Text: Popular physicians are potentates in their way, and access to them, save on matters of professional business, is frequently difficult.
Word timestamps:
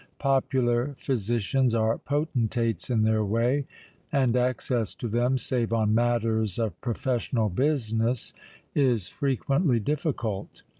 Popular 0.17 0.95
physicians 0.97 1.75
are 1.75 1.99
potentates 1.99 2.89
in 2.89 3.03
their 3.03 3.23
way, 3.23 3.67
and 4.11 4.35
access 4.35 4.95
to 4.95 5.07
them, 5.07 5.37
save 5.37 5.71
on 5.71 5.93
matters 5.93 6.57
of 6.57 6.81
professional 6.81 7.49
business, 7.49 8.33
is 8.73 9.07
frequently 9.07 9.79
difficult. 9.79 10.63